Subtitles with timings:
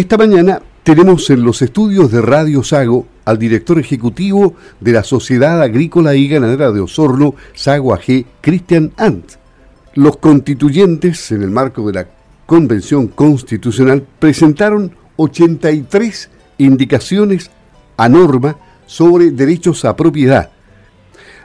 [0.00, 5.60] Esta mañana tenemos en los estudios de Radio Sago al director ejecutivo de la Sociedad
[5.60, 9.32] Agrícola y Ganadera de Osorno, Sago AG, Cristian Ant.
[9.96, 12.08] Los constituyentes, en el marco de la
[12.46, 17.50] Convención Constitucional, presentaron 83 indicaciones
[17.98, 18.56] a norma
[18.86, 20.50] sobre derechos a propiedad.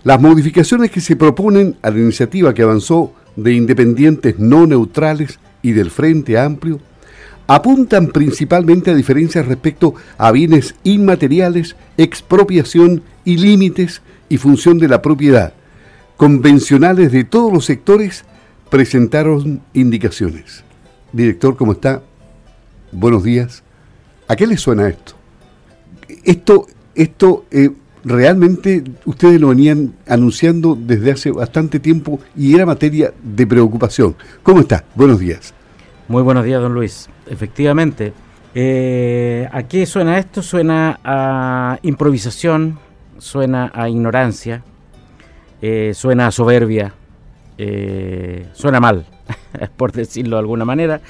[0.05, 5.73] Las modificaciones que se proponen a la iniciativa que avanzó de independientes no neutrales y
[5.73, 6.79] del Frente Amplio
[7.47, 15.01] apuntan principalmente a diferencias respecto a bienes inmateriales, expropiación y límites y función de la
[15.01, 15.53] propiedad.
[16.17, 18.23] Convencionales de todos los sectores
[18.69, 20.63] presentaron indicaciones.
[21.11, 22.01] Director, ¿cómo está?
[22.91, 23.63] Buenos días.
[24.27, 25.13] ¿A qué le suena esto?
[26.23, 27.69] Esto, esto eh,
[28.03, 34.15] realmente ustedes lo venían anunciando desde hace bastante tiempo y era materia de preocupación.
[34.41, 34.85] ¿Cómo está?
[34.95, 35.53] Buenos días.
[36.07, 37.09] Muy buenos días, don Luis.
[37.25, 38.13] Efectivamente,
[38.53, 40.43] eh, ¿a qué suena esto?
[40.43, 42.77] Suena a improvisación,
[43.17, 44.63] suena a ignorancia,
[45.63, 46.93] eh, suena a soberbia,
[47.57, 49.07] eh, suena mal,
[49.77, 51.01] por decirlo de alguna manera.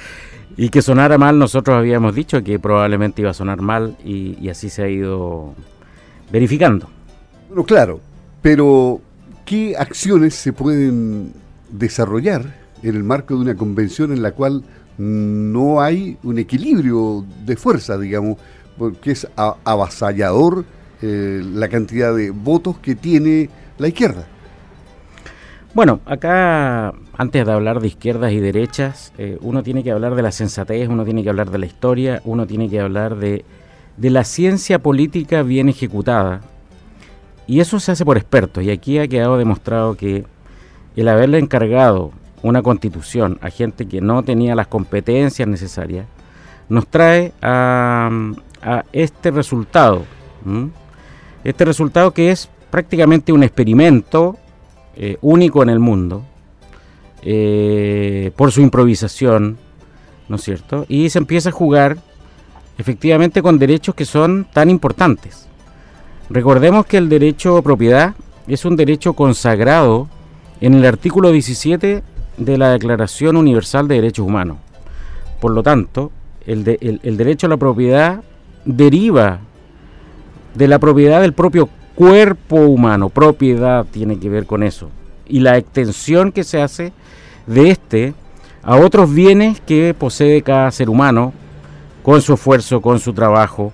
[0.56, 4.48] Y que sonara mal, nosotros habíamos dicho que probablemente iba a sonar mal y, y
[4.48, 5.56] así se ha ido
[6.32, 6.88] verificando.
[7.50, 8.00] Bueno, claro,
[8.42, 9.02] pero
[9.44, 11.34] ¿qué acciones se pueden
[11.70, 14.64] desarrollar en el marco de una convención en la cual
[14.98, 18.38] no hay un equilibrio de fuerza, digamos,
[18.78, 20.66] porque es avasallador
[21.02, 24.28] eh, la cantidad de votos que tiene la izquierda.
[25.74, 30.22] Bueno, acá antes de hablar de izquierdas y derechas, eh, uno tiene que hablar de
[30.22, 33.44] la sensatez, uno tiene que hablar de la historia, uno tiene que hablar de,
[33.98, 36.42] de la ciencia política bien ejecutada.
[37.48, 38.64] Y eso se hace por expertos.
[38.64, 40.26] Y aquí ha quedado demostrado que
[40.96, 42.12] el haberle encargado
[42.44, 46.06] una constitución a gente que no tenía las competencias necesarias,
[46.70, 48.10] nos trae a,
[48.92, 50.06] este resultado.
[51.44, 54.38] Este resultado que es prácticamente un experimento
[54.96, 56.24] eh, único en el mundo,
[57.22, 59.58] eh, por su improvisación,
[60.28, 60.86] ¿no es cierto?
[60.88, 61.98] Y se empieza a jugar
[62.78, 65.48] efectivamente con derechos que son tan importantes.
[66.30, 68.16] Recordemos que el derecho a propiedad
[68.48, 70.08] es un derecho consagrado
[70.62, 72.04] en el artículo 17
[72.38, 74.58] de la Declaración Universal de Derechos Humanos.
[75.40, 76.12] Por lo tanto,
[76.46, 78.24] el, derecho a la propiedad
[78.66, 79.40] deriva
[80.54, 83.10] de la propiedad del propio cuerpo humano.
[83.10, 84.90] Propiedad tiene que ver con eso.
[85.28, 86.94] Y la extensión que se hace
[87.48, 88.14] de este
[88.64, 91.34] a otros bienes que posee cada ser humano
[92.04, 93.74] con su esfuerzo, con su trabajo,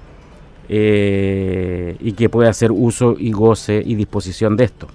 [0.73, 4.87] eh, y que puede hacer uso y goce y disposición de esto.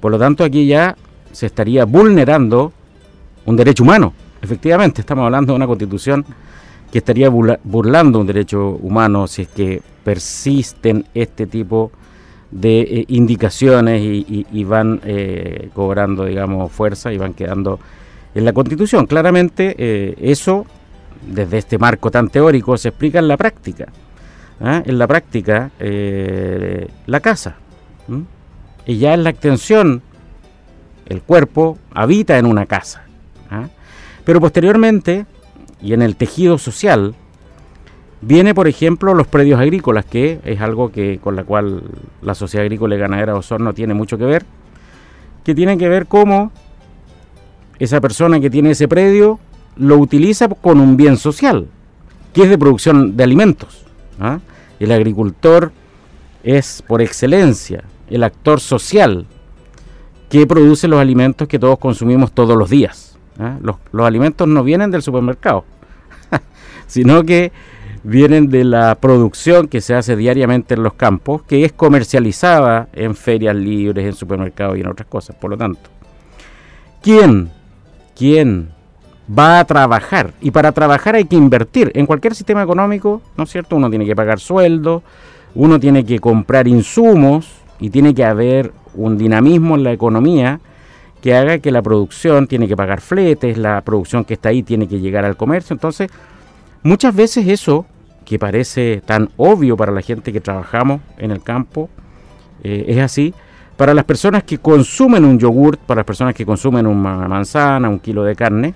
[0.00, 0.96] Por lo tanto, aquí ya
[1.32, 2.72] se estaría vulnerando
[3.46, 4.12] un derecho humano.
[4.42, 6.24] Efectivamente, estamos hablando de una constitución
[6.90, 11.90] que estaría burlando un derecho humano si es que persisten este tipo
[12.50, 17.80] de eh, indicaciones y, van eh, cobrando, digamos, fuerza y van quedando
[18.34, 19.06] en la constitución.
[19.06, 20.64] Claramente eh, eso,
[21.26, 23.86] desde este marco tan teórico, se explica en la práctica.
[24.60, 24.82] ¿ah?
[24.84, 27.56] En la práctica, la casa.
[28.86, 30.02] Y ya en la extensión,
[31.06, 33.05] el cuerpo habita en una casa.
[34.26, 35.24] Pero posteriormente,
[35.80, 37.14] y en el tejido social,
[38.20, 41.84] viene, por ejemplo, los predios agrícolas, que es algo que con la cual
[42.22, 44.44] la sociedad agrícola y ganadera de Osorno tiene mucho que ver,
[45.44, 46.50] que tiene que ver cómo
[47.78, 49.38] esa persona que tiene ese predio
[49.76, 51.68] lo utiliza con un bien social,
[52.32, 53.84] que es de producción de alimentos.
[54.18, 54.40] ¿ah?
[54.80, 55.70] El agricultor
[56.42, 59.24] es, por excelencia, el actor social
[60.28, 63.05] que produce los alimentos que todos consumimos todos los días.
[63.38, 63.58] ¿Ah?
[63.60, 63.76] Los,
[64.06, 65.64] alimentos no vienen del supermercado,
[66.86, 67.52] sino que
[68.02, 73.14] vienen de la producción que se hace diariamente en los campos, que es comercializada en
[73.14, 75.36] ferias libres, en supermercados y en otras cosas.
[75.36, 75.90] Por lo tanto,
[77.02, 77.50] ¿quién,
[78.16, 78.70] quién
[79.36, 80.32] va a trabajar?
[80.40, 81.90] Y para trabajar hay que invertir.
[81.94, 83.76] En cualquier sistema económico, ¿no es cierto?
[83.76, 85.02] Uno tiene que pagar sueldo,
[85.56, 87.50] uno tiene que comprar insumos
[87.80, 90.60] y tiene que haber un dinamismo en la economía
[91.20, 94.86] que haga que la producción tiene que pagar fletes, la producción que está ahí tiene
[94.86, 95.74] que llegar al comercio.
[95.74, 96.10] Entonces,
[96.82, 97.86] muchas veces eso,
[98.24, 101.88] que parece tan obvio para la gente que trabajamos en el campo,
[102.62, 103.34] eh, es así.
[103.76, 107.98] Para las personas que consumen un yogurt, para las personas que consumen una manzana, un
[107.98, 108.74] kilo de carne,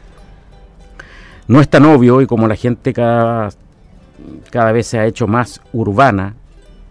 [1.48, 3.48] no es tan obvio y como la gente cada,
[4.50, 6.34] cada vez se ha hecho más urbana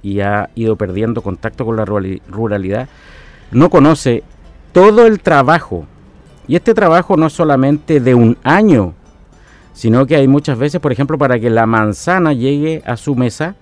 [0.02, 2.90] y ha ido perdiendo contacto con la ruralidad,
[3.52, 4.24] no conoce
[4.72, 5.86] todo el trabajo,
[6.48, 8.94] y este trabajo no es solamente de un año,
[9.74, 13.56] sino que hay muchas veces, por ejemplo, para que la manzana llegue a su mesa,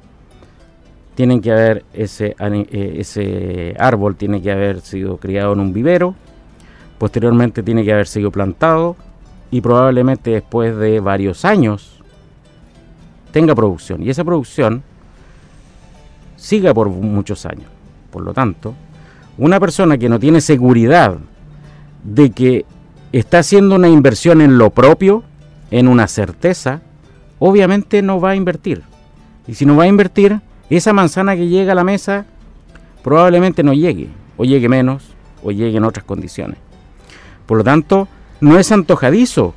[1.15, 6.15] tienen que haber ese, eh, ese árbol tiene que haber sido criado en un vivero,
[6.97, 8.95] posteriormente tiene que haber sido plantado
[9.49, 12.01] y probablemente después de varios años
[13.31, 14.83] tenga producción y esa producción
[16.35, 17.69] siga por muchos años.
[18.11, 18.73] Por lo tanto,
[19.37, 21.17] una persona que no tiene seguridad
[22.03, 22.65] de que
[23.11, 25.23] está haciendo una inversión en lo propio,
[25.71, 26.81] en una certeza,
[27.39, 28.83] obviamente no va a invertir.
[29.47, 30.39] Y si no va a invertir,
[30.69, 32.25] esa manzana que llega a la mesa
[33.03, 35.03] probablemente no llegue, o llegue menos,
[35.43, 36.57] o llegue en otras condiciones.
[37.45, 38.07] Por lo tanto,
[38.41, 39.53] no es antojadizo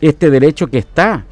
[0.00, 1.24] este derecho que está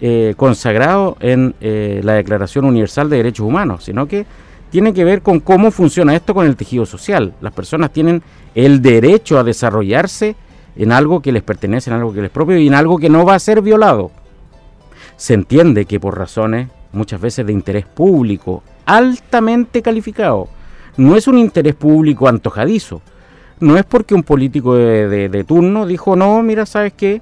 [0.00, 4.26] eh, consagrado en eh, la Declaración Universal de Derechos Humanos, sino que
[4.72, 7.34] tiene que ver con cómo funciona esto con el tejido social.
[7.40, 8.22] Las personas tienen
[8.56, 10.34] el derecho a desarrollarse
[10.74, 13.08] en algo que les pertenece, en algo que les es propio y en algo que
[13.08, 14.10] no va a ser violado.
[15.16, 20.48] Se entiende que por razones muchas veces de interés público, altamente calificado,
[20.96, 23.02] no es un interés público antojadizo,
[23.60, 27.20] no es porque un político de turno dijo, no, mira, ¿sabes qué?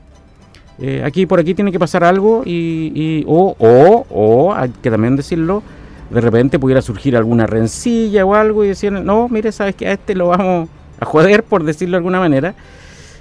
[0.82, 5.14] Eh, aquí por aquí tiene que pasar algo y, o, o, o, hay que también
[5.14, 5.62] decirlo,
[6.10, 9.92] de repente pudiera surgir alguna rencilla o algo y decir, no, mire, sabes que a
[9.92, 10.68] este lo vamos
[11.00, 12.54] a joder, por decirlo de alguna manera,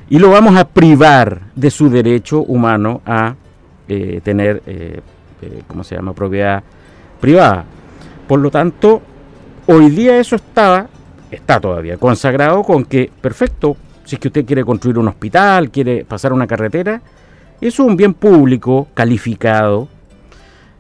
[0.09, 3.35] y lo vamos a privar de su derecho humano a
[3.87, 5.01] eh, tener, eh,
[5.41, 6.63] eh, ¿cómo se llama?, propiedad
[7.21, 7.63] privada.
[8.27, 9.01] Por lo tanto,
[9.67, 10.87] hoy día eso estaba,
[11.29, 16.05] está todavía consagrado con que, perfecto, si es que usted quiere construir un hospital, quiere
[16.05, 17.01] pasar una carretera,
[17.61, 19.87] es un bien público calificado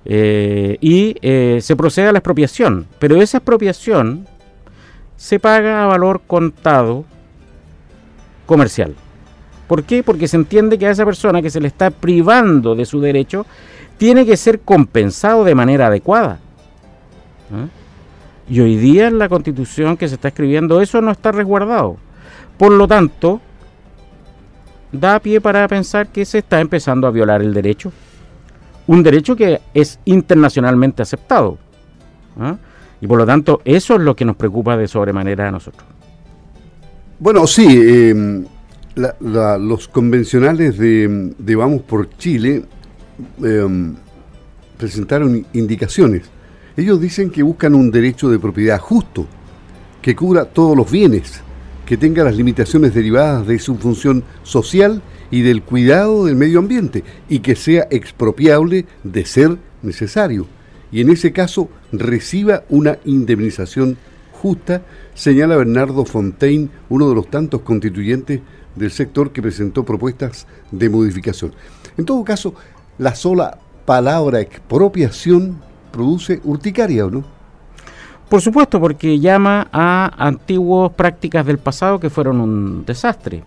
[0.05, 4.27] eh, y eh, se procede a la expropiación, pero esa expropiación
[5.17, 7.05] se paga a valor contado
[8.45, 8.95] comercial.
[9.67, 10.01] ¿Por qué?
[10.01, 13.45] Porque se entiende que a esa persona que se le está privando de su derecho
[13.97, 16.39] tiene que ser compensado de manera adecuada.
[17.53, 17.67] ¿Ah?
[18.49, 21.97] Y hoy día en la constitución que se está escribiendo eso no está resguardado.
[22.57, 23.41] Por lo tanto,
[24.91, 27.91] da pie para pensar que se está empezando a violar el derecho.
[28.89, 31.59] Un derecho que es internacionalmente aceptado.
[32.39, 32.57] ¿ah?
[32.99, 35.87] Y por lo tanto, eso es lo que nos preocupa de sobremanera a nosotros.
[37.19, 38.45] Bueno, sí, em,
[38.95, 42.63] los convencionales de, Vamos por Chile
[43.43, 43.95] em,
[44.75, 46.23] presentaron indicaciones.
[46.75, 49.27] Ellos dicen que buscan un derecho de propiedad justo,
[50.01, 51.43] que cubra todos los bienes,
[51.89, 55.01] que tenga las limitaciones derivadas de su función social
[55.31, 60.45] y del cuidado del medio ambiente y que sea expropiable de ser necesario
[60.91, 63.97] y en ese caso reciba una indemnización
[64.31, 64.83] justa,
[65.13, 68.41] señala Bernardo Fontaine, uno de los tantos constituyentes
[68.75, 71.53] del sector que presentó propuestas de modificación.
[71.97, 72.53] En todo caso,
[72.97, 75.59] la sola palabra expropiación
[75.91, 77.38] produce urticaria, ¿o no?
[78.29, 83.43] Por supuesto, porque llama a antiguas prácticas del pasado que fueron un desastre.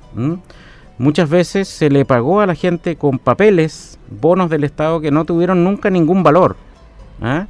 [0.98, 5.24] Muchas veces se le pagó a la gente con papeles, bonos del Estado que no
[5.24, 6.56] tuvieron nunca ningún valor.
[7.20, 7.46] ¿ah?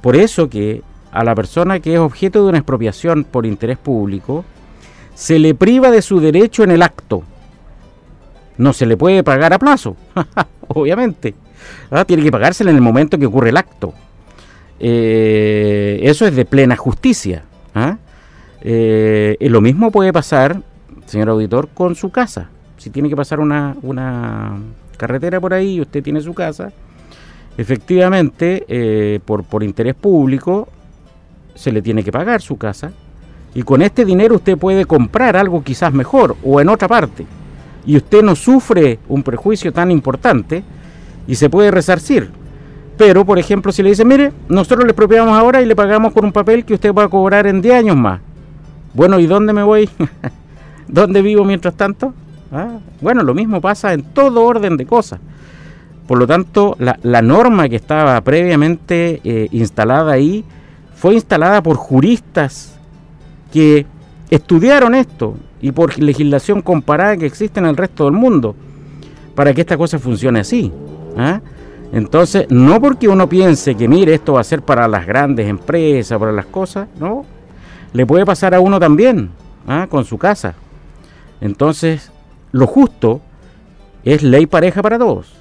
[0.00, 4.44] Por eso que a la persona que es objeto de una expropiación por interés público,
[5.14, 7.24] se le priva de su derecho en el acto.
[8.58, 9.96] No se le puede pagar a plazo,
[10.68, 11.34] obviamente.
[11.90, 12.04] ¿ah?
[12.04, 13.92] Tiene que pagársela en el momento que ocurre el acto.
[14.80, 17.44] Eh, eso es de plena justicia.
[17.74, 17.98] ¿ah?
[18.62, 20.62] Eh, lo mismo puede pasar,
[21.06, 22.48] señor auditor, con su casa.
[22.78, 24.58] Si tiene que pasar una, una
[24.96, 26.72] carretera por ahí y usted tiene su casa,
[27.58, 30.66] efectivamente, eh, por, por interés público,
[31.54, 32.90] se le tiene que pagar su casa.
[33.54, 37.26] Y con este dinero usted puede comprar algo quizás mejor o en otra parte.
[37.84, 40.62] Y usted no sufre un prejuicio tan importante
[41.26, 42.30] y se puede resarcir.
[43.00, 46.22] Pero, por ejemplo, si le dicen, mire, nosotros le expropiamos ahora y le pagamos con
[46.22, 48.20] un papel que usted va a cobrar en 10 años más.
[48.92, 49.88] Bueno, ¿y dónde me voy?
[50.86, 52.12] ¿Dónde vivo mientras tanto?
[52.52, 55.18] Ah, bueno, lo mismo pasa en todo orden de cosas.
[56.06, 60.44] Por lo tanto, la, norma que estaba previamente eh, instalada ahí
[60.94, 62.78] fue instalada por juristas
[63.50, 63.86] que
[64.28, 68.54] estudiaron esto y por legislación comparada que existe en el resto del mundo
[69.34, 70.70] para que esta cosa funcione así.
[71.16, 71.40] ¿ah?
[71.92, 76.18] Entonces, no porque uno piense que, mire, esto va a ser para las grandes empresas,
[76.18, 77.24] para las cosas, no.
[77.92, 79.30] Le puede pasar a uno también,
[79.66, 79.88] ¿ah?
[79.90, 80.54] con su casa.
[81.40, 82.12] Entonces,
[82.52, 83.20] lo justo
[84.04, 85.32] es ley pareja para todos.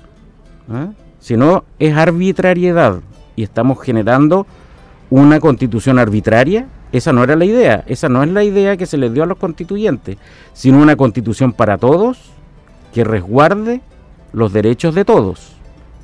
[0.72, 0.90] ¿ah?
[1.20, 3.02] Si no, es arbitrariedad.
[3.36, 4.48] Y estamos generando
[5.12, 6.68] una constitución arbitraria.
[6.92, 7.84] Esa no era la idea.
[7.86, 10.18] Esa no es la idea que se les dio a los constituyentes,
[10.54, 12.32] sino una constitución para todos
[12.92, 13.82] que resguarde
[14.34, 15.59] los derechos de todos.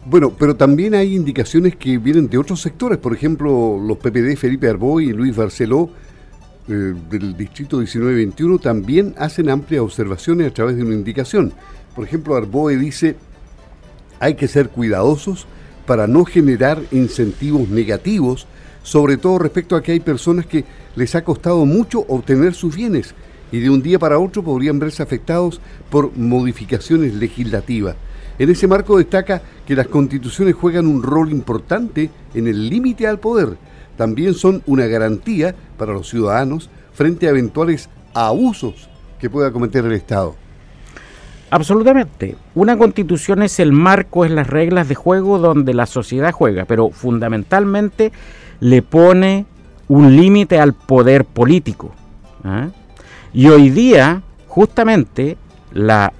[0.07, 4.69] Bueno, pero también hay indicaciones que vienen de otros sectores, por ejemplo, los PPD Felipe
[4.69, 5.89] Arboy y Luis Barceló
[6.67, 11.53] eh, del Distrito 1921 también hacen amplias observaciones a través de una indicación.
[11.95, 13.15] Por ejemplo, Arboe dice,
[14.19, 15.47] hay que ser cuidadosos
[15.87, 18.45] para no generar incentivos negativos,
[18.83, 23.15] sobre todo respecto a que hay personas que les ha costado mucho obtener sus bienes
[23.51, 27.95] y de un día para otro podrían verse afectados por modificaciones legislativas.
[28.37, 33.19] En ese marco destaca que las constituciones juegan un rol importante en el límite al
[33.19, 33.57] poder.
[33.97, 38.89] También son una garantía para los ciudadanos frente a eventuales abusos
[39.19, 40.35] que pueda cometer el Estado.
[41.49, 42.35] Absolutamente.
[42.55, 46.89] Una constitución es el marco, es las reglas de juego donde la sociedad juega, pero
[46.89, 48.11] fundamentalmente
[48.59, 49.45] le pone
[49.87, 51.93] un límite al poder político.
[52.43, 52.69] ¿ah?
[53.33, 55.37] Y hoy día, justamente,
[55.71, 56.11] la,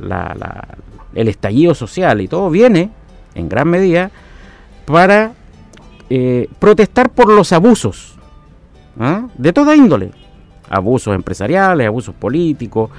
[1.16, 2.92] el estallido social y todo viene,
[3.34, 4.12] en gran medida,
[4.86, 5.34] para
[6.10, 8.16] eh, protestar por los abusos
[9.00, 9.28] ¿ah?
[9.38, 10.12] de toda índole.
[10.70, 12.90] Abusos empresariales, abusos políticos,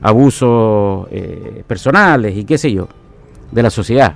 [0.00, 2.88] abusos eh, personales y qué sé yo,
[3.50, 4.14] de la sociedad.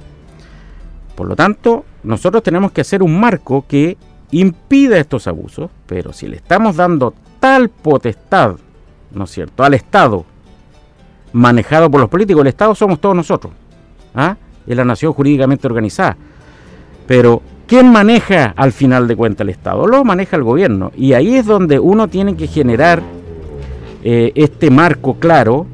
[1.14, 3.96] Por lo tanto, nosotros tenemos que hacer un marco que
[4.32, 8.56] impida estos abusos, pero si le estamos dando tal potestad
[9.16, 10.24] ¿no es cierto?, al Estado,
[11.36, 12.40] manejado por los políticos.
[12.40, 13.52] El Estado somos todos nosotros,
[14.14, 14.36] ¿ah?
[14.66, 16.16] es la nación jurídicamente organizada.
[17.06, 19.86] Pero, ¿quién maneja al final de cuentas el Estado?
[19.86, 20.90] Lo maneja el gobierno.
[20.96, 23.02] Y ahí es donde uno tiene que generar
[24.02, 25.66] eh, este marco claro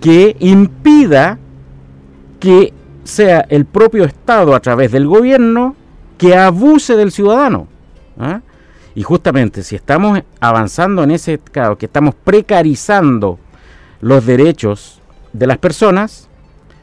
[0.00, 1.38] que impida
[2.40, 2.74] que
[3.04, 5.76] sea el propio Estado a través del gobierno
[6.18, 7.68] que abuse del ciudadano.
[8.18, 8.40] ¿ah?
[8.94, 13.38] Y justamente si estamos avanzando en ese caso, que estamos precarizando
[14.02, 15.00] los derechos
[15.32, 16.28] de las personas,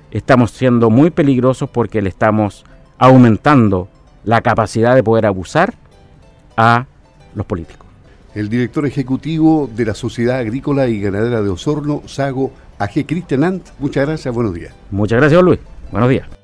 [0.09, 2.65] estamos siendo muy peligrosos porque le estamos
[2.97, 3.89] aumentando
[4.23, 5.75] la capacidad de poder abusar
[6.57, 6.87] a
[7.35, 7.85] los políticos.
[8.33, 13.67] El director ejecutivo de la Sociedad Agrícola y Ganadera de Osorno, Sago AG Cristian Ant,
[13.79, 14.73] muchas gracias, buenos días.
[14.89, 15.59] Muchas gracias, Luis.
[15.91, 16.38] Buenos días.